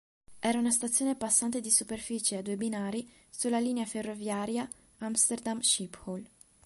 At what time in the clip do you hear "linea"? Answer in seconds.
3.59-3.85